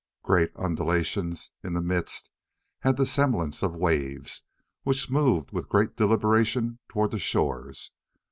Great 0.23 0.49
undulations 0.55 1.51
in 1.63 1.73
the 1.73 1.79
mist 1.83 2.31
had 2.79 2.97
the 2.97 3.05
semblance 3.05 3.61
of 3.61 3.75
waves, 3.75 4.41
which 4.81 5.11
moved 5.11 5.51
with 5.51 5.69
great 5.69 5.95
deliberation 5.95 6.79
toward 6.89 7.11
the 7.11 7.19
shores. 7.19 7.91